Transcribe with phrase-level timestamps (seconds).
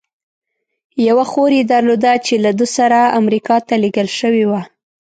[1.07, 4.61] یوه خور یې درلوده، چې له ده سره امریکا ته لېږل شوې وه.